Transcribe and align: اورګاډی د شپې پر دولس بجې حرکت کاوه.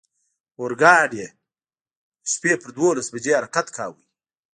اورګاډی 0.59 1.21
د 1.29 1.29
شپې 2.31 2.53
پر 2.61 2.69
دولس 2.77 3.07
بجې 3.13 3.33
حرکت 3.39 3.67
کاوه. 3.75 4.01